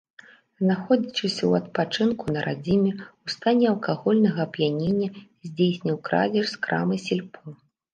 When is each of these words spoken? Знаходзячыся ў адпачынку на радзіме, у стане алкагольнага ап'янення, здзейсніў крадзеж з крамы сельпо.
Знаходзячыся 0.61 1.37
ў 1.39 1.61
адпачынку 1.63 2.23
на 2.37 2.41
радзіме, 2.47 2.91
у 3.29 3.35
стане 3.35 3.65
алкагольнага 3.75 4.39
ап'янення, 4.49 5.15
здзейсніў 5.51 6.05
крадзеж 6.09 6.45
з 6.57 6.69
крамы 6.69 6.95
сельпо. 7.11 7.59